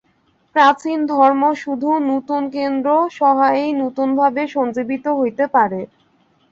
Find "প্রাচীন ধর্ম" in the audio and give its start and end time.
0.55-1.41